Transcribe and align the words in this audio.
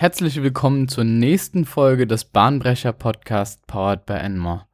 Herzlich 0.00 0.40
willkommen 0.40 0.86
zur 0.86 1.02
nächsten 1.02 1.64
Folge 1.64 2.06
des 2.06 2.24
Bahnbrecher 2.24 2.92
Podcast 2.92 3.66
Powered 3.66 4.06
by 4.06 4.12
Enmore. 4.12 4.66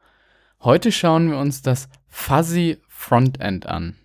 Heute 0.62 0.92
schauen 0.92 1.30
wir 1.30 1.38
uns 1.38 1.62
das 1.62 1.88
Fuzzy 2.08 2.76
Frontend 2.88 3.66
an. 3.66 3.96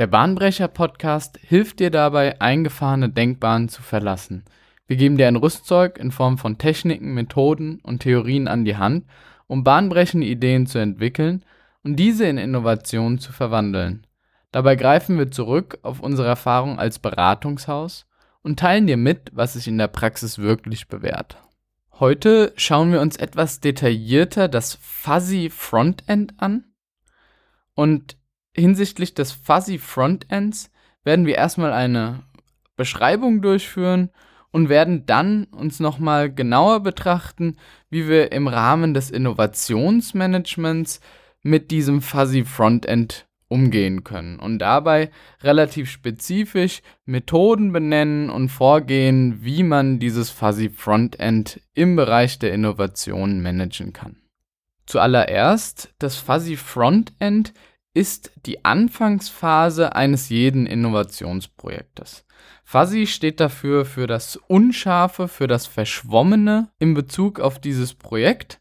Der 0.00 0.08
Bahnbrecher 0.08 0.66
Podcast 0.66 1.38
hilft 1.40 1.78
dir 1.78 1.92
dabei, 1.92 2.40
eingefahrene 2.40 3.08
Denkbahnen 3.08 3.68
zu 3.68 3.82
verlassen. 3.82 4.44
Wir 4.88 4.96
geben 4.96 5.16
dir 5.16 5.28
ein 5.28 5.36
Rüstzeug 5.36 5.96
in 5.96 6.10
Form 6.10 6.38
von 6.38 6.58
Techniken, 6.58 7.14
Methoden 7.14 7.78
und 7.84 8.00
Theorien 8.00 8.48
an 8.48 8.64
die 8.64 8.78
Hand, 8.78 9.06
um 9.46 9.62
bahnbrechende 9.62 10.26
Ideen 10.26 10.66
zu 10.66 10.78
entwickeln 10.78 11.44
und 11.84 11.94
diese 11.94 12.26
in 12.26 12.36
Innovationen 12.36 13.20
zu 13.20 13.32
verwandeln. 13.32 14.08
Dabei 14.50 14.74
greifen 14.74 15.18
wir 15.18 15.30
zurück 15.30 15.78
auf 15.82 16.00
unsere 16.00 16.26
Erfahrung 16.26 16.80
als 16.80 16.98
Beratungshaus 16.98 18.06
und 18.42 18.58
teilen 18.58 18.86
dir 18.86 18.96
mit, 18.96 19.30
was 19.32 19.54
sich 19.54 19.68
in 19.68 19.78
der 19.78 19.88
Praxis 19.88 20.38
wirklich 20.38 20.88
bewährt. 20.88 21.36
Heute 21.92 22.52
schauen 22.56 22.92
wir 22.92 23.00
uns 23.00 23.16
etwas 23.16 23.60
detaillierter 23.60 24.48
das 24.48 24.78
Fuzzy 24.80 25.50
Frontend 25.50 26.34
an. 26.38 26.64
Und 27.74 28.16
hinsichtlich 28.54 29.14
des 29.14 29.32
Fuzzy 29.32 29.78
Frontends 29.78 30.70
werden 31.04 31.26
wir 31.26 31.34
erstmal 31.34 31.72
eine 31.72 32.22
Beschreibung 32.76 33.42
durchführen 33.42 34.10
und 34.50 34.68
werden 34.68 35.06
dann 35.06 35.44
uns 35.44 35.78
nochmal 35.80 36.32
genauer 36.32 36.80
betrachten, 36.80 37.56
wie 37.90 38.08
wir 38.08 38.32
im 38.32 38.48
Rahmen 38.48 38.94
des 38.94 39.10
Innovationsmanagements 39.10 41.00
mit 41.42 41.70
diesem 41.70 42.02
Fuzzy 42.02 42.44
Frontend 42.44 43.26
umgehen 43.50 44.04
können 44.04 44.38
und 44.38 44.60
dabei 44.60 45.10
relativ 45.42 45.90
spezifisch 45.90 46.82
Methoden 47.04 47.72
benennen 47.72 48.30
und 48.30 48.48
vorgehen, 48.48 49.38
wie 49.42 49.62
man 49.64 49.98
dieses 49.98 50.30
Fuzzy 50.30 50.70
Frontend 50.70 51.60
im 51.74 51.96
Bereich 51.96 52.38
der 52.38 52.54
Innovation 52.54 53.42
managen 53.42 53.92
kann. 53.92 54.16
Zuallererst, 54.86 55.92
das 55.98 56.16
Fuzzy 56.16 56.56
Frontend 56.56 57.52
ist 57.92 58.32
die 58.46 58.64
Anfangsphase 58.64 59.96
eines 59.96 60.28
jeden 60.28 60.66
Innovationsprojektes. 60.66 62.24
Fuzzy 62.64 63.08
steht 63.08 63.40
dafür 63.40 63.84
für 63.84 64.06
das 64.06 64.36
Unscharfe, 64.36 65.26
für 65.26 65.48
das 65.48 65.66
Verschwommene 65.66 66.70
in 66.78 66.94
Bezug 66.94 67.40
auf 67.40 67.58
dieses 67.58 67.94
Projekt, 67.94 68.60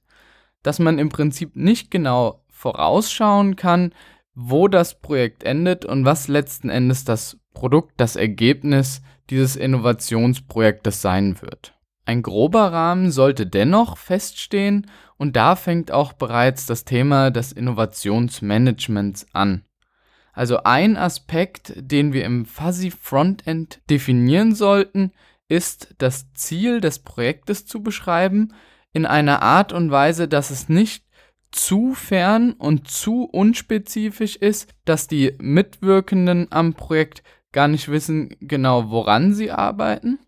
dass 0.64 0.80
man 0.80 0.98
im 0.98 1.10
Prinzip 1.10 1.56
nicht 1.56 1.92
genau 1.92 2.44
vorausschauen 2.50 3.56
kann, 3.56 3.94
wo 4.42 4.70
das 4.70 5.02
Projekt 5.02 5.44
endet 5.44 5.84
und 5.84 6.06
was 6.06 6.30
letzten 6.30 6.70
Endes 6.70 7.04
das 7.04 7.38
Produkt, 7.54 7.96
das 7.98 8.16
Ergebnis 8.16 9.02
dieses 9.30 9.58
Innovationsprojektes 9.58 11.02
sein 11.02 11.42
wird. 11.42 11.76
Ein 12.06 12.22
grober 12.22 12.72
Rahmen 12.72 13.12
sollte 13.12 13.46
dennoch 13.46 13.98
feststehen 13.98 14.90
und 15.18 15.36
da 15.36 15.58
fängt 15.58 15.92
auch 15.92 16.14
bereits 16.14 16.66
das 16.66 16.86
Thema 16.86 17.32
des 17.32 17.52
Innovationsmanagements 17.52 19.28
an. 19.34 19.66
Also 20.32 20.64
ein 20.64 20.96
Aspekt, 20.96 21.74
den 21.76 22.14
wir 22.14 22.24
im 22.24 22.46
Fuzzy 22.46 22.92
Frontend 22.92 23.82
definieren 23.90 24.56
sollten, 24.56 25.12
ist 25.50 25.96
das 25.98 26.32
Ziel 26.32 26.80
des 26.80 27.00
Projektes 27.00 27.66
zu 27.66 27.84
beschreiben 27.84 28.54
in 28.94 29.06
einer 29.06 29.42
Art 29.42 29.74
und 29.74 29.92
Weise, 29.92 30.30
dass 30.30 30.50
es 30.50 30.70
nicht 30.70 31.04
zu 31.52 31.94
fern 31.94 32.54
und 32.54 32.88
zu 32.88 33.24
unspezifisch 33.24 34.36
ist, 34.36 34.74
dass 34.86 35.08
die 35.08 35.36
Mitwirkenden 35.40 36.48
am 36.52 36.74
Projekt 36.74 37.24
gar 37.52 37.68
nicht 37.68 37.90
wissen 37.90 38.36
genau, 38.40 38.90
woran 38.90 39.34
sie 39.34 39.52
arbeiten. 39.52 40.20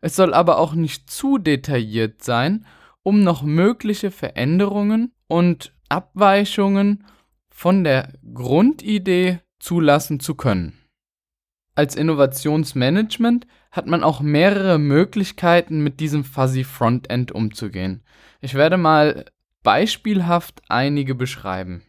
Es 0.00 0.16
soll 0.16 0.32
aber 0.32 0.58
auch 0.58 0.74
nicht 0.74 1.10
zu 1.10 1.38
detailliert 1.38 2.22
sein, 2.22 2.64
um 3.02 3.22
noch 3.22 3.42
mögliche 3.42 4.10
Veränderungen 4.10 5.12
und 5.26 5.72
Abweichungen 5.88 7.04
von 7.50 7.84
der 7.84 8.12
Grundidee 8.32 9.40
zulassen 9.58 10.20
zu 10.20 10.34
können. 10.34 10.78
Als 11.74 11.96
Innovationsmanagement 11.96 13.46
hat 13.70 13.86
man 13.86 14.02
auch 14.02 14.20
mehrere 14.20 14.78
Möglichkeiten, 14.78 15.82
mit 15.82 16.00
diesem 16.00 16.24
Fuzzy 16.24 16.64
Frontend 16.64 17.32
umzugehen. 17.32 18.02
Ich 18.40 18.54
werde 18.54 18.76
mal 18.76 19.26
beispielhaft 19.62 20.62
einige 20.68 21.14
beschreiben. 21.14 21.82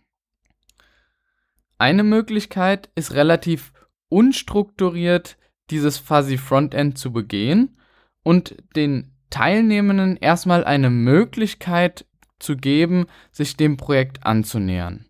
Eine 1.77 2.03
Möglichkeit 2.03 2.89
ist 2.95 3.13
relativ 3.13 3.73
unstrukturiert 4.09 5.37
dieses 5.69 5.97
Fuzzy 5.97 6.37
Frontend 6.37 6.97
zu 6.97 7.11
begehen 7.11 7.77
und 8.23 8.55
den 8.75 9.15
Teilnehmenden 9.29 10.17
erstmal 10.17 10.63
eine 10.63 10.89
Möglichkeit 10.89 12.05
zu 12.39 12.57
geben, 12.57 13.05
sich 13.31 13.55
dem 13.55 13.77
Projekt 13.77 14.25
anzunähern. 14.25 15.05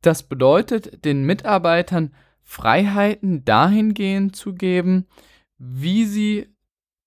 Das 0.00 0.22
bedeutet, 0.22 1.04
den 1.04 1.24
Mitarbeitern 1.24 2.14
Freiheiten 2.42 3.44
dahingehend 3.44 4.36
zu 4.36 4.54
geben, 4.54 5.06
wie 5.58 6.04
sie 6.06 6.48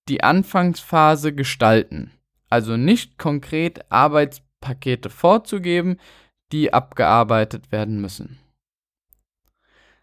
die 0.08 0.22
Anfangsphase 0.22 1.34
gestalten. 1.34 2.12
Also 2.48 2.76
nicht 2.76 3.16
konkret 3.16 3.90
Arbeits 3.90 4.42
Pakete 4.60 5.10
vorzugeben, 5.10 5.98
die 6.52 6.72
abgearbeitet 6.72 7.72
werden 7.72 8.00
müssen. 8.00 8.38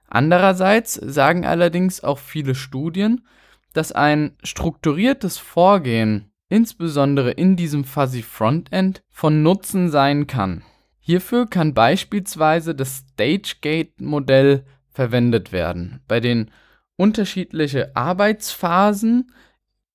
Andererseits 0.07 0.93
sagen 0.93 1.45
allerdings 1.45 2.03
auch 2.03 2.19
viele 2.19 2.55
Studien, 2.55 3.27
dass 3.73 3.91
ein 3.91 4.37
strukturiertes 4.43 5.37
Vorgehen, 5.37 6.31
insbesondere 6.49 7.31
in 7.31 7.55
diesem 7.55 7.83
Fuzzy 7.83 8.23
Frontend, 8.23 9.03
von 9.09 9.43
Nutzen 9.43 9.89
sein 9.89 10.27
kann. 10.27 10.63
Hierfür 10.99 11.47
kann 11.47 11.73
beispielsweise 11.73 12.73
das 12.73 13.05
Stage-Gate-Modell 13.13 14.65
verwendet 14.89 15.51
werden, 15.51 16.01
bei 16.07 16.19
dem 16.19 16.47
unterschiedliche 16.95 17.95
Arbeitsphasen 17.95 19.31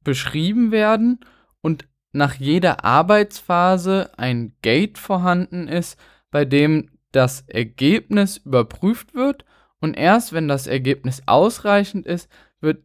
beschrieben 0.04 0.70
werden 0.70 1.20
und 1.60 1.88
nach 2.12 2.34
jeder 2.34 2.84
Arbeitsphase 2.84 4.10
ein 4.16 4.54
Gate 4.62 4.98
vorhanden 4.98 5.66
ist, 5.66 5.98
bei 6.30 6.44
dem 6.44 6.90
das 7.10 7.42
Ergebnis 7.48 8.38
überprüft 8.38 9.14
wird 9.14 9.44
und 9.80 9.94
erst 9.94 10.32
wenn 10.32 10.48
das 10.48 10.66
Ergebnis 10.66 11.22
ausreichend 11.26 12.06
ist, 12.06 12.28
wird, 12.60 12.84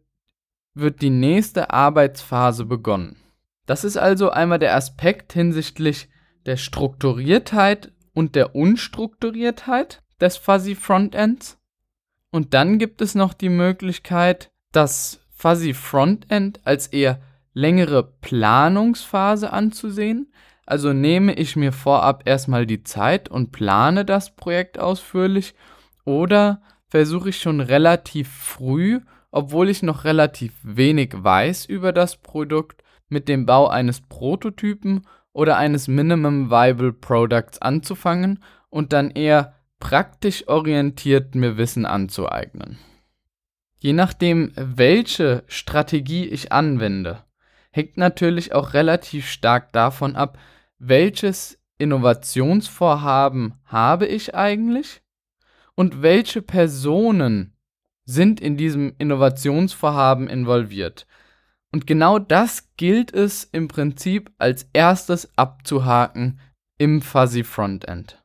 wird 0.73 1.01
die 1.01 1.09
nächste 1.09 1.71
Arbeitsphase 1.71 2.65
begonnen. 2.65 3.17
Das 3.65 3.83
ist 3.83 3.97
also 3.97 4.29
einmal 4.29 4.59
der 4.59 4.75
Aspekt 4.75 5.33
hinsichtlich 5.33 6.09
der 6.45 6.57
Strukturiertheit 6.57 7.91
und 8.13 8.35
der 8.35 8.55
Unstrukturiertheit 8.55 10.01
des 10.19 10.37
Fuzzy 10.37 10.75
Frontends. 10.75 11.59
Und 12.31 12.53
dann 12.53 12.79
gibt 12.79 13.01
es 13.01 13.13
noch 13.13 13.33
die 13.33 13.49
Möglichkeit, 13.49 14.51
das 14.71 15.19
Fuzzy 15.35 15.73
Frontend 15.73 16.59
als 16.65 16.87
eher 16.87 17.21
längere 17.57 18.03
Planungsphase 18.03 19.51
anzusehen. 19.51 20.31
Also 20.65 20.93
nehme 20.93 21.33
ich 21.33 21.55
mir 21.55 21.71
vorab 21.71 22.23
erstmal 22.25 22.67
die 22.67 22.83
Zeit 22.83 23.29
und 23.29 23.51
plane 23.51 24.05
das 24.05 24.35
Projekt 24.35 24.77
ausführlich 24.79 25.55
oder 26.05 26.61
versuche 26.87 27.29
ich 27.29 27.39
schon 27.39 27.59
relativ 27.59 28.29
früh, 28.29 28.99
obwohl 29.31 29.69
ich 29.69 29.81
noch 29.81 30.03
relativ 30.03 30.53
wenig 30.61 31.13
weiß 31.15 31.65
über 31.65 31.91
das 31.93 32.17
Produkt, 32.17 32.83
mit 33.09 33.27
dem 33.27 33.45
Bau 33.45 33.67
eines 33.67 34.01
Prototypen 34.01 35.07
oder 35.31 35.57
eines 35.57 35.87
Minimum 35.87 36.51
Viable 36.51 36.93
Products 36.93 37.59
anzufangen 37.59 38.43
und 38.69 38.93
dann 38.93 39.09
eher 39.09 39.55
praktisch 39.79 40.47
orientiert 40.47 41.33
mir 41.33 41.57
Wissen 41.57 41.85
anzueignen. 41.85 42.77
Je 43.79 43.93
nachdem, 43.93 44.51
welche 44.55 45.43
Strategie 45.47 46.25
ich 46.25 46.51
anwende, 46.51 47.23
hängt 47.77 47.95
natürlich 47.95 48.53
auch 48.53 48.73
relativ 48.73 49.29
stark 49.29 49.71
davon 49.71 50.15
ab, 50.15 50.37
welches 50.79 51.59
Innovationsvorhaben 51.77 53.53
habe 53.65 54.07
ich 54.07 54.33
eigentlich 54.33 55.01
und 55.75 56.01
welche 56.01 56.41
Personen 56.41 57.53
sind 58.03 58.41
in 58.41 58.57
diesem 58.57 58.95
Innovationsvorhaben 58.97 60.27
involviert. 60.27 61.05
Und 61.71 61.85
genau 61.85 62.17
das 62.17 62.75
gilt 62.77 63.13
es 63.13 63.43
im 63.43 63.67
Prinzip 63.67 64.31
als 64.39 64.67
erstes 64.73 65.37
abzuhaken 65.37 66.39
im 66.79 67.01
Fuzzy 67.01 67.43
Frontend. 67.43 68.23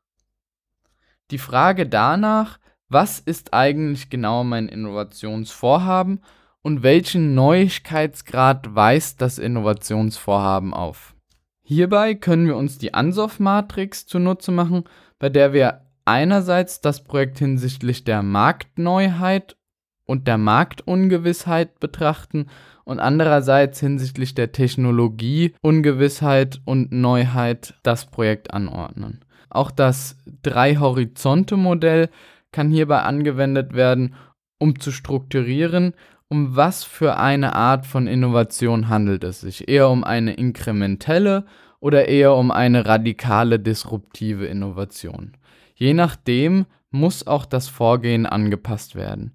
Die 1.30 1.38
Frage 1.38 1.86
danach, 1.86 2.58
was 2.88 3.18
ist 3.18 3.52
eigentlich 3.52 4.08
genau 4.08 4.44
mein 4.44 4.68
Innovationsvorhaben 4.68 6.22
und 6.62 6.82
welchen 6.82 7.34
Neuigkeitsgrad 7.34 8.74
weist 8.74 9.20
das 9.20 9.38
Innovationsvorhaben 9.38 10.72
auf. 10.72 11.14
Hierbei 11.62 12.14
können 12.14 12.46
wir 12.46 12.56
uns 12.56 12.78
die 12.78 12.94
Ansoff-Matrix 12.94 14.06
zunutze 14.06 14.52
machen, 14.52 14.84
bei 15.18 15.28
der 15.28 15.52
wir 15.52 15.82
einerseits 16.04 16.80
das 16.80 17.04
Projekt 17.04 17.38
hinsichtlich 17.38 18.04
der 18.04 18.22
Marktneuheit 18.22 19.56
und 20.04 20.26
der 20.26 20.38
Marktungewissheit 20.38 21.78
betrachten 21.80 22.46
und 22.84 22.98
andererseits 22.98 23.80
hinsichtlich 23.80 24.34
der 24.34 24.52
Technologie, 24.52 25.54
Ungewissheit 25.62 26.60
und 26.64 26.92
Neuheit 26.92 27.74
das 27.82 28.06
Projekt 28.06 28.52
anordnen. 28.52 29.24
Auch 29.48 29.70
das 29.70 30.16
Drei-Horizonte-Modell 30.42 32.08
kann 32.50 32.70
hierbei 32.70 33.02
angewendet 33.02 33.74
werden, 33.74 34.14
um 34.58 34.80
zu 34.80 34.90
strukturieren, 34.90 35.94
um 36.32 36.56
was 36.56 36.82
für 36.82 37.18
eine 37.18 37.54
Art 37.54 37.84
von 37.84 38.06
Innovation 38.06 38.88
handelt 38.88 39.22
es 39.22 39.42
sich. 39.42 39.68
Eher 39.68 39.90
um 39.90 40.02
eine 40.02 40.32
inkrementelle 40.32 41.44
oder 41.78 42.08
eher 42.08 42.34
um 42.34 42.50
eine 42.50 42.86
radikale 42.86 43.58
disruptive 43.60 44.46
Innovation. 44.46 45.36
Je 45.74 45.92
nachdem 45.92 46.64
muss 46.90 47.26
auch 47.26 47.44
das 47.44 47.68
Vorgehen 47.68 48.24
angepasst 48.24 48.94
werden. 48.94 49.34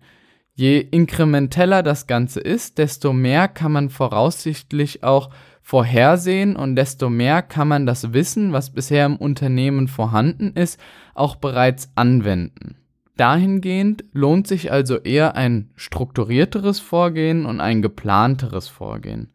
Je 0.55 0.79
inkrementeller 0.79 1.83
das 1.83 2.07
Ganze 2.07 2.39
ist, 2.39 2.79
desto 2.79 3.13
mehr 3.13 3.47
kann 3.47 3.73
man 3.73 3.91
voraussichtlich 3.91 5.03
auch 5.03 5.29
vorhersehen 5.61 6.55
und 6.55 6.75
desto 6.75 7.11
mehr 7.11 7.43
kann 7.43 7.67
man 7.67 7.85
das 7.85 8.11
Wissen, 8.11 8.53
was 8.53 8.71
bisher 8.71 9.05
im 9.05 9.17
Unternehmen 9.17 9.87
vorhanden 9.87 10.53
ist, 10.53 10.79
auch 11.13 11.35
bereits 11.35 11.91
anwenden. 11.93 12.75
Dahingehend 13.17 14.05
lohnt 14.13 14.47
sich 14.47 14.71
also 14.71 14.97
eher 14.97 15.35
ein 15.35 15.71
strukturierteres 15.75 16.79
Vorgehen 16.79 17.45
und 17.45 17.59
ein 17.59 17.81
geplanteres 17.81 18.67
Vorgehen. 18.67 19.33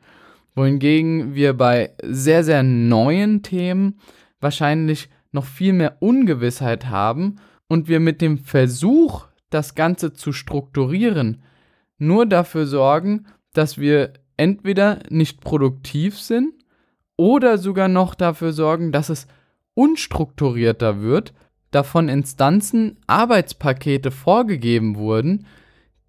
Wohingegen 0.54 1.34
wir 1.34 1.54
bei 1.54 1.92
sehr, 2.02 2.44
sehr 2.44 2.62
neuen 2.62 3.42
Themen 3.42 3.98
wahrscheinlich 4.40 5.08
noch 5.32 5.44
viel 5.44 5.72
mehr 5.72 5.96
Ungewissheit 6.00 6.86
haben 6.86 7.36
und 7.68 7.88
wir 7.88 8.00
mit 8.00 8.20
dem 8.20 8.38
Versuch, 8.38 9.26
das 9.50 9.74
Ganze 9.74 10.12
zu 10.12 10.32
strukturieren, 10.32 11.42
nur 11.98 12.26
dafür 12.26 12.66
sorgen, 12.66 13.26
dass 13.52 13.78
wir 13.78 14.12
entweder 14.36 15.00
nicht 15.08 15.40
produktiv 15.40 16.18
sind 16.18 16.52
oder 17.16 17.58
sogar 17.58 17.88
noch 17.88 18.14
dafür 18.14 18.52
sorgen, 18.52 18.92
dass 18.92 19.08
es 19.08 19.26
unstrukturierter 19.74 21.00
wird, 21.02 21.32
da 21.72 21.82
von 21.82 22.08
Instanzen 22.08 22.96
Arbeitspakete 23.06 24.10
vorgegeben 24.10 24.96
wurden, 24.96 25.46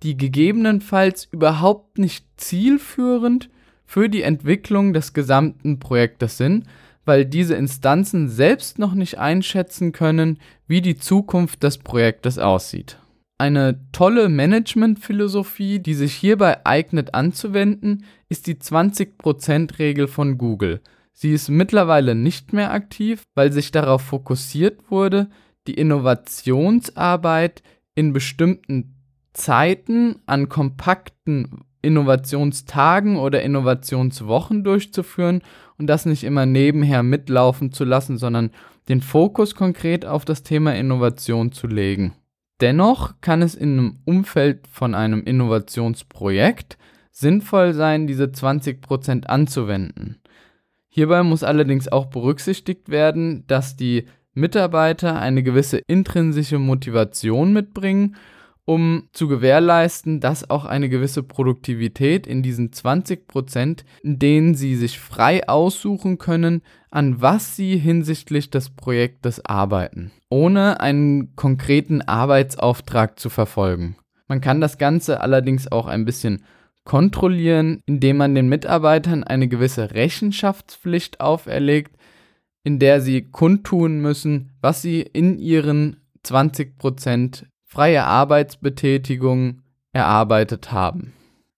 die 0.03 0.17
gegebenenfalls 0.17 1.25
überhaupt 1.25 1.97
nicht 1.97 2.25
zielführend 2.37 3.49
für 3.85 4.09
die 4.09 4.21
Entwicklung 4.21 4.93
des 4.93 5.13
gesamten 5.13 5.79
Projektes 5.79 6.37
sind, 6.37 6.65
weil 7.05 7.25
diese 7.25 7.55
Instanzen 7.55 8.29
selbst 8.29 8.79
noch 8.79 8.93
nicht 8.93 9.17
einschätzen 9.17 9.91
können, 9.91 10.39
wie 10.67 10.81
die 10.81 10.97
Zukunft 10.97 11.63
des 11.63 11.77
Projektes 11.77 12.37
aussieht. 12.37 12.97
Eine 13.37 13.79
tolle 13.91 14.29
Managementphilosophie, 14.29 15.79
die 15.79 15.95
sich 15.95 16.13
hierbei 16.13 16.65
eignet 16.65 17.13
anzuwenden, 17.13 18.05
ist 18.29 18.47
die 18.47 18.55
20%-Regel 18.55 20.07
von 20.07 20.37
Google. 20.37 20.81
Sie 21.13 21.31
ist 21.31 21.49
mittlerweile 21.49 22.15
nicht 22.15 22.53
mehr 22.53 22.71
aktiv, 22.71 23.23
weil 23.35 23.51
sich 23.51 23.71
darauf 23.71 24.01
fokussiert 24.01 24.89
wurde, 24.89 25.29
die 25.67 25.75
Innovationsarbeit 25.75 27.63
in 27.95 28.13
bestimmten 28.13 28.95
Zeiten 29.33 30.19
an 30.25 30.49
kompakten 30.49 31.65
Innovationstagen 31.81 33.17
oder 33.17 33.41
Innovationswochen 33.41 34.63
durchzuführen 34.63 35.41
und 35.77 35.87
das 35.87 36.05
nicht 36.05 36.23
immer 36.23 36.45
nebenher 36.45 37.03
mitlaufen 37.03 37.71
zu 37.71 37.83
lassen, 37.83 38.17
sondern 38.17 38.51
den 38.89 39.01
Fokus 39.01 39.55
konkret 39.55 40.05
auf 40.05 40.25
das 40.25 40.43
Thema 40.43 40.75
Innovation 40.75 41.51
zu 41.51 41.67
legen. 41.67 42.13
Dennoch 42.61 43.15
kann 43.21 43.41
es 43.41 43.55
in 43.55 43.73
einem 43.73 43.99
Umfeld 44.05 44.67
von 44.67 44.95
einem 44.95 45.23
Innovationsprojekt 45.23 46.77
sinnvoll 47.11 47.73
sein, 47.73 48.07
diese 48.07 48.25
20% 48.25 49.25
anzuwenden. 49.25 50.21
Hierbei 50.87 51.23
muss 51.23 51.43
allerdings 51.43 51.87
auch 51.87 52.05
berücksichtigt 52.05 52.89
werden, 52.89 53.45
dass 53.47 53.75
die 53.75 54.05
Mitarbeiter 54.33 55.19
eine 55.19 55.43
gewisse 55.43 55.77
intrinsische 55.87 56.59
Motivation 56.59 57.53
mitbringen, 57.53 58.15
um 58.65 59.09
zu 59.11 59.27
gewährleisten, 59.27 60.19
dass 60.19 60.49
auch 60.49 60.65
eine 60.65 60.87
gewisse 60.89 61.21
Produktivität 61.21 62.25
in 62.25 62.43
diesen 62.43 62.71
20 62.71 63.27
Prozent, 63.27 63.83
in 64.01 64.19
denen 64.19 64.55
sie 64.55 64.75
sich 64.75 64.99
frei 64.99 65.47
aussuchen 65.47 66.17
können, 66.17 66.61
an 66.89 67.21
was 67.21 67.55
sie 67.55 67.77
hinsichtlich 67.77 68.49
des 68.49 68.69
Projektes 68.69 69.43
arbeiten, 69.45 70.11
ohne 70.29 70.79
einen 70.79 71.35
konkreten 71.35 72.01
Arbeitsauftrag 72.01 73.19
zu 73.19 73.29
verfolgen. 73.29 73.97
Man 74.27 74.39
kann 74.39 74.61
das 74.61 74.77
Ganze 74.77 75.21
allerdings 75.21 75.71
auch 75.71 75.87
ein 75.87 76.05
bisschen 76.05 76.43
kontrollieren, 76.85 77.81
indem 77.85 78.17
man 78.17 78.35
den 78.35 78.47
Mitarbeitern 78.47 79.23
eine 79.23 79.47
gewisse 79.47 79.91
Rechenschaftspflicht 79.91 81.19
auferlegt, 81.21 81.95
in 82.63 82.79
der 82.79 83.01
sie 83.01 83.29
kundtun 83.29 83.99
müssen, 83.99 84.51
was 84.61 84.81
sie 84.81 85.01
in 85.01 85.37
ihren 85.37 85.97
20% 86.25 87.43
freie 87.65 88.03
Arbeitsbetätigung 88.03 89.61
erarbeitet 89.91 90.71
haben. 90.71 91.13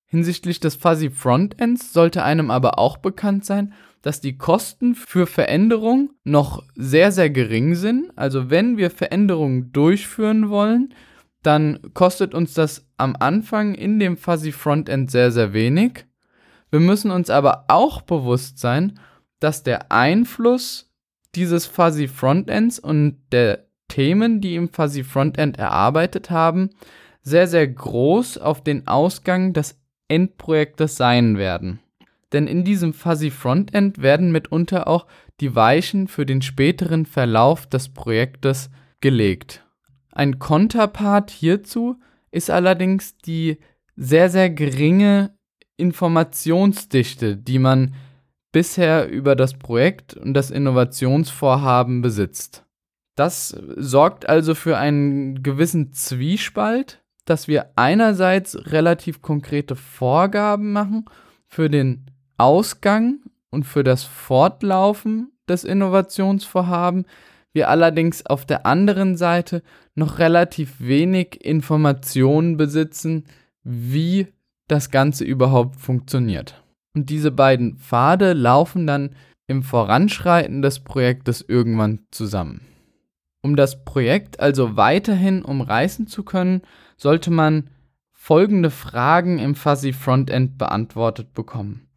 Hinsichtlich 0.06 0.60
des 0.60 0.76
Fuzzy 0.76 1.10
Frontends 1.10 1.94
sollte 1.94 2.24
einem 2.24 2.50
aber 2.50 2.80
auch 2.80 2.98
bekannt 2.98 3.46
sein, 3.46 3.74
dass 4.02 4.22
die 4.22 4.38
Kosten 4.38 4.94
für 4.94 5.26
Veränderung 5.26 6.12
noch 6.24 6.64
sehr, 6.76 7.12
sehr 7.12 7.30
gering 7.30 7.76
sind. 7.76 8.12
Also 8.16 8.50
wenn 8.50 8.78
wir 8.78 8.92
Veränderungen 8.92 9.72
durchführen 9.72 10.50
wollen, 10.50 10.94
dann 11.42 11.80
kostet 11.94 12.34
uns 12.34 12.54
das 12.54 12.88
am 12.98 13.16
Anfang 13.20 13.76
in 13.76 14.00
dem 14.00 14.18
Fuzzy 14.18 14.52
Frontend 14.52 15.12
sehr, 15.12 15.32
sehr 15.32 15.54
wenig. 15.54 16.06
Wir 16.72 16.80
müssen 16.80 17.12
uns 17.12 17.30
aber 17.30 17.66
auch 17.68 18.02
bewusst 18.02 18.60
sein, 18.60 19.00
dass 19.40 19.64
der 19.64 19.92
Einfluss 19.92 20.92
dieses 21.36 21.66
Fuzzy 21.66 22.08
Frontends 22.08 22.80
und 22.80 23.18
der 23.32 23.66
Themen, 23.88 24.42
die 24.42 24.56
im 24.56 24.70
Fuzzy 24.70 25.04
Frontend 25.04 25.58
erarbeitet 25.58 26.30
haben, 26.30 26.70
sehr, 27.22 27.48
sehr 27.48 27.68
groß 27.68 28.38
auf 28.38 28.64
den 28.64 28.88
Ausgang 28.88 29.54
des 29.54 29.80
Endprojektes 30.08 30.96
sein 30.96 31.38
werden. 31.38 31.80
Denn 32.32 32.48
in 32.48 32.64
diesem 32.64 32.94
Fuzzy 32.94 33.32
Frontend 33.32 34.02
werden 34.02 34.32
mitunter 34.32 34.88
auch 34.88 35.08
die 35.40 35.56
Weichen 35.56 36.08
für 36.08 36.26
den 36.26 36.42
späteren 36.42 37.06
Verlauf 37.06 37.68
des 37.68 37.90
Projektes 37.90 38.70
gelegt. 39.02 39.66
Ein 40.12 40.40
Konterpart 40.40 41.30
hierzu 41.30 41.98
ist 42.32 42.50
allerdings 42.50 43.18
die 43.18 43.58
sehr, 43.96 44.30
sehr 44.30 44.50
geringe 44.50 45.36
Informationsdichte, 45.78 47.38
die 47.38 47.60
man 47.60 47.96
bisher 48.56 49.10
über 49.10 49.36
das 49.36 49.56
Projekt 49.56 50.14
und 50.14 50.34
das 50.34 50.50
Innovationsvorhaben 50.50 52.02
besitzt. 52.02 52.64
Das 53.18 53.50
sorgt 53.50 54.30
also 54.30 54.56
für 54.56 54.78
einen 54.78 55.44
gewissen 55.44 55.92
Zwiespalt, 55.92 57.04
dass 57.26 57.50
wir 57.50 57.72
einerseits 57.76 58.58
relativ 58.72 59.22
konkrete 59.22 59.76
Vorgaben 59.76 60.72
machen 60.72 61.04
für 61.46 61.70
den 61.70 62.06
Ausgang 62.38 63.20
und 63.52 63.66
für 63.66 63.84
das 63.84 64.06
Fortlaufen 64.06 65.34
des 65.50 65.66
Innovationsvorhabens, 65.66 67.08
wir 67.52 67.68
allerdings 67.70 68.26
auf 68.26 68.46
der 68.46 68.66
anderen 68.66 69.18
Seite 69.18 69.64
noch 69.96 70.18
relativ 70.20 70.80
wenig 70.80 71.44
Informationen 71.44 72.56
besitzen, 72.56 73.26
wie 73.66 74.28
das 74.70 74.92
Ganze 74.92 75.26
überhaupt 75.26 75.76
funktioniert. 75.76 76.65
Und 76.96 77.10
diese 77.10 77.30
beiden 77.30 77.78
Pfade 77.78 78.34
laufen 78.34 78.88
dann 78.88 79.12
im 79.48 79.62
Voranschreiten 79.62 80.62
des 80.62 80.80
Projektes 80.80 81.44
irgendwann 81.48 82.00
zusammen. 82.10 82.62
Um 83.42 83.56
das 83.56 83.84
Projekt 83.84 84.40
also 84.40 84.76
weiterhin 84.76 85.44
umreißen 85.44 86.08
zu 86.08 86.24
können, 86.24 86.62
sollte 86.98 87.30
man 87.30 87.70
folgende 88.12 88.72
Fragen 88.72 89.38
im 89.38 89.54
Fuzzy 89.54 89.94
Frontend 89.94 90.58
beantwortet 90.58 91.34
bekommen. 91.34 91.88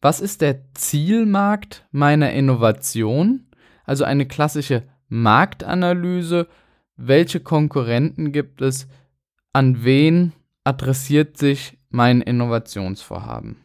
Was 0.00 0.20
ist 0.20 0.40
der 0.40 0.72
Zielmarkt 0.74 1.86
meiner 1.92 2.32
Innovation? 2.32 3.46
Also 3.84 4.04
eine 4.04 4.26
klassische 4.26 4.82
Marktanalyse. 5.08 6.48
Welche 6.96 7.40
Konkurrenten 7.40 8.32
gibt 8.32 8.62
es? 8.62 8.88
An 9.52 9.84
wen 9.84 10.32
adressiert 10.64 11.36
sich 11.36 11.78
mein 11.90 12.20
Innovationsvorhaben? 12.20 13.63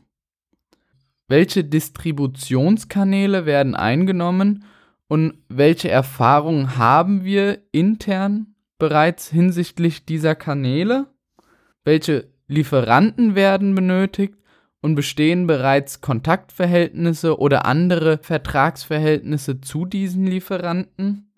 Welche 1.30 1.64
Distributionskanäle 1.64 3.46
werden 3.46 3.76
eingenommen 3.76 4.66
und 5.08 5.36
welche 5.48 5.90
Erfahrungen 5.90 6.78
haben 6.78 7.24
wir 7.24 7.60
intern 7.72 8.56
bereits 8.78 9.30
hinsichtlich 9.30 10.06
dieser 10.06 10.36
Kanäle? 10.36 11.08
Welche 11.86 12.28
Lieferanten 12.48 13.36
werden 13.36 13.74
benötigt 13.74 14.36
und 14.82 14.96
bestehen 14.96 15.48
bereits 15.48 16.02
Kontaktverhältnisse 16.02 17.40
oder 17.40 17.66
andere 17.66 18.18
Vertragsverhältnisse 18.18 19.62
zu 19.62 19.86
diesen 19.86 20.26
Lieferanten? 20.26 21.32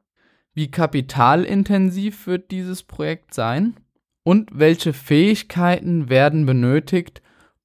Wie 0.54 0.72
kapitalintensiv 0.72 2.26
wird 2.26 2.50
dieses 2.50 2.84
Projekt 2.84 3.34
sein? 3.36 3.76
und 4.24 4.50
welche 4.54 4.94
Fähigkeiten 4.94 6.10
werden 6.10 6.46
benötigt, 6.46 7.22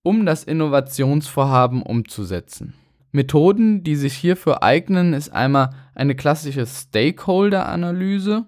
um 0.07 0.25
das 0.25 0.45
Innovationsvorhaben 0.45 1.83
umzusetzen. 1.83 2.75
Methoden, 3.11 3.83
die 3.83 3.97
sich 3.97 4.13
hierfür 4.15 4.63
eignen, 4.63 5.15
ist 5.15 5.31
einmal 5.31 5.71
eine 5.97 6.15
klassische 6.15 6.65
Stakeholder-Analyse, 6.65 8.47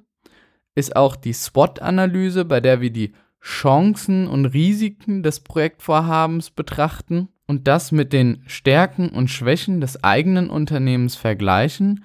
ist 0.77 0.95
auch 0.95 1.17
die 1.17 1.33
SWOT-Analyse, 1.33 2.45
bei 2.45 2.61
der 2.61 2.81
wir 2.81 2.91
die 2.91 3.13
Chancen 3.43 4.29
und 4.29 4.47
Risiken 4.47 5.25
des 5.25 5.41
Projektvorhabens 5.41 6.51
betrachten 6.51 7.27
und 7.49 7.67
das 7.67 7.91
mit 7.91 8.13
den 8.13 8.45
Stärken 8.47 9.09
und 9.09 9.29
Schwächen 9.29 9.81
des 9.81 10.05
eigenen 10.05 10.51
Unternehmens 10.51 11.17
vergleichen, 11.17 12.05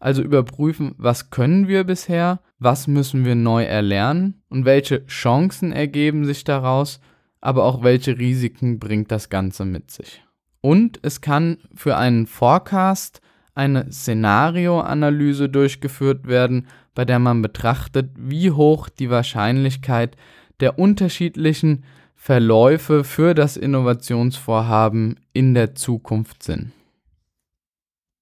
also 0.00 0.22
überprüfen, 0.22 0.94
was 0.96 1.28
können 1.28 1.68
wir 1.68 1.84
bisher, 1.84 2.40
was 2.58 2.86
müssen 2.86 3.26
wir 3.26 3.34
neu 3.34 3.64
erlernen 3.64 4.42
und 4.48 4.64
welche 4.64 5.04
Chancen 5.04 5.72
ergeben 5.72 6.24
sich 6.24 6.44
daraus, 6.44 7.00
aber 7.44 7.64
auch 7.64 7.82
welche 7.82 8.18
Risiken 8.18 8.78
bringt 8.78 9.10
das 9.10 9.28
Ganze 9.28 9.66
mit 9.66 9.90
sich. 9.90 10.24
Und 10.62 10.98
es 11.02 11.20
kann 11.20 11.58
für 11.74 11.96
einen 11.96 12.26
Forecast 12.26 13.20
eine 13.54 13.92
Szenarioanalyse 13.92 15.50
durchgeführt 15.50 16.26
werden, 16.26 16.66
bei 16.94 17.04
der 17.04 17.18
man 17.18 17.42
betrachtet, 17.42 18.12
wie 18.16 18.50
hoch 18.50 18.88
die 18.88 19.10
Wahrscheinlichkeit 19.10 20.16
der 20.60 20.78
unterschiedlichen 20.78 21.84
Verläufe 22.14 23.04
für 23.04 23.34
das 23.34 23.58
Innovationsvorhaben 23.58 25.20
in 25.34 25.52
der 25.52 25.74
Zukunft 25.74 26.42
sind. 26.42 26.72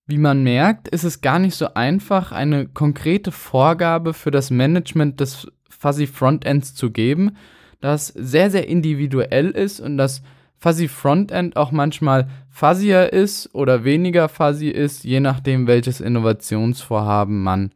Wie 0.06 0.18
man 0.18 0.42
merkt, 0.42 0.88
ist 0.88 1.04
es 1.04 1.20
gar 1.20 1.38
nicht 1.38 1.54
so 1.54 1.74
einfach, 1.74 2.32
eine 2.32 2.66
konkrete 2.66 3.30
Vorgabe 3.30 4.14
für 4.14 4.32
das 4.32 4.50
Management 4.50 5.20
des 5.20 5.46
Fuzzy 5.70 6.08
Frontends 6.08 6.74
zu 6.74 6.90
geben, 6.90 7.36
das 7.82 8.08
sehr, 8.08 8.50
sehr 8.50 8.68
individuell 8.68 9.50
ist 9.50 9.80
und 9.80 9.98
das 9.98 10.22
Fuzzy 10.58 10.86
Frontend 10.86 11.56
auch 11.56 11.72
manchmal 11.72 12.28
fuzzier 12.48 13.12
ist 13.12 13.52
oder 13.52 13.84
weniger 13.84 14.28
fuzzy 14.28 14.68
ist, 14.68 15.02
je 15.02 15.18
nachdem, 15.18 15.66
welches 15.66 16.00
Innovationsvorhaben 16.00 17.42
man 17.42 17.72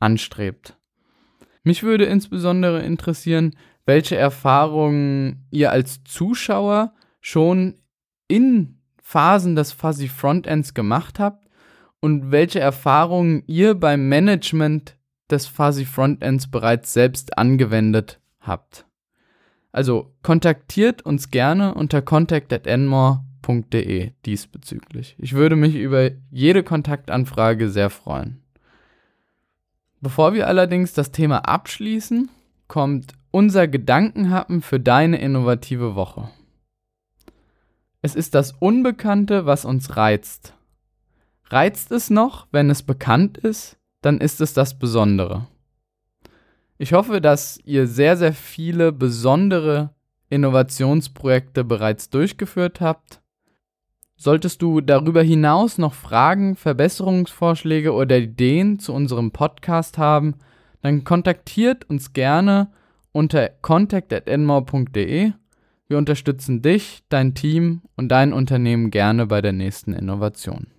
anstrebt. 0.00 0.76
Mich 1.62 1.82
würde 1.82 2.04
insbesondere 2.04 2.82
interessieren, 2.82 3.56
welche 3.86 4.16
Erfahrungen 4.16 5.46
ihr 5.50 5.72
als 5.72 6.04
Zuschauer 6.04 6.92
schon 7.20 7.74
in 8.28 8.80
Phasen 9.02 9.56
des 9.56 9.72
Fuzzy 9.72 10.08
Frontends 10.08 10.74
gemacht 10.74 11.18
habt 11.18 11.48
und 12.00 12.30
welche 12.30 12.60
Erfahrungen 12.60 13.44
ihr 13.46 13.74
beim 13.74 14.08
Management 14.08 14.96
des 15.30 15.46
Fuzzy 15.46 15.84
Frontends 15.84 16.50
bereits 16.50 16.92
selbst 16.92 17.38
angewendet 17.38 18.20
habt. 18.40 18.85
Also 19.76 20.10
kontaktiert 20.22 21.02
uns 21.02 21.30
gerne 21.30 21.74
unter 21.74 22.00
contact@enmore.de 22.00 24.12
diesbezüglich. 24.24 25.14
Ich 25.18 25.34
würde 25.34 25.54
mich 25.54 25.74
über 25.74 26.12
jede 26.30 26.62
Kontaktanfrage 26.62 27.68
sehr 27.68 27.90
freuen. 27.90 28.40
Bevor 30.00 30.32
wir 30.32 30.46
allerdings 30.46 30.94
das 30.94 31.12
Thema 31.12 31.40
abschließen, 31.40 32.30
kommt 32.68 33.12
unser 33.30 33.68
Gedankenhappen 33.68 34.62
für 34.62 34.80
deine 34.80 35.20
innovative 35.20 35.94
Woche. 35.94 36.30
Es 38.00 38.14
ist 38.14 38.34
das 38.34 38.52
Unbekannte, 38.52 39.44
was 39.44 39.66
uns 39.66 39.98
reizt. 39.98 40.54
Reizt 41.50 41.92
es 41.92 42.08
noch, 42.08 42.46
wenn 42.50 42.70
es 42.70 42.82
bekannt 42.82 43.36
ist, 43.36 43.76
dann 44.00 44.22
ist 44.22 44.40
es 44.40 44.54
das 44.54 44.78
Besondere. 44.78 45.48
Ich 46.78 46.92
hoffe, 46.92 47.20
dass 47.20 47.58
ihr 47.64 47.86
sehr, 47.86 48.16
sehr 48.16 48.32
viele 48.32 48.92
besondere 48.92 49.90
Innovationsprojekte 50.28 51.64
bereits 51.64 52.10
durchgeführt 52.10 52.80
habt. 52.80 53.22
Solltest 54.16 54.62
du 54.62 54.80
darüber 54.80 55.22
hinaus 55.22 55.78
noch 55.78 55.94
Fragen, 55.94 56.56
Verbesserungsvorschläge 56.56 57.92
oder 57.92 58.18
Ideen 58.18 58.78
zu 58.78 58.92
unserem 58.92 59.30
Podcast 59.30 59.98
haben, 59.98 60.34
dann 60.82 61.04
kontaktiert 61.04 61.88
uns 61.88 62.12
gerne 62.12 62.70
unter 63.12 63.48
contact@enmore.de. 63.48 65.32
Wir 65.88 65.98
unterstützen 65.98 66.62
dich, 66.62 67.04
dein 67.08 67.34
Team 67.34 67.82
und 67.96 68.08
dein 68.08 68.32
Unternehmen 68.32 68.90
gerne 68.90 69.26
bei 69.26 69.40
der 69.40 69.52
nächsten 69.52 69.92
Innovation. 69.92 70.75